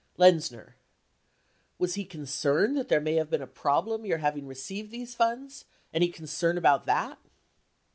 Lenzner. 0.17 0.77
Was 1.77 1.93
he 1.93 2.05
concerned 2.05 2.75
that 2.75 2.87
there 2.87 2.99
may 2.99 3.17
have 3.17 3.29
been 3.29 3.43
a 3.43 3.45
problem 3.45 4.03
your 4.03 4.17
having 4.17 4.47
received 4.47 4.89
these 4.89 5.13
funds— 5.13 5.65
any 5.93 6.07
concern 6.07 6.57
about 6.57 6.87
that? 6.87 7.19